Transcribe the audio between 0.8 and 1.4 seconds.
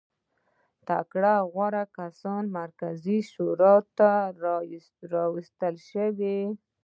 تکړه